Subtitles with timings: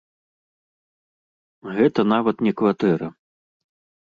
[1.75, 3.07] Гэта нават не кватэра.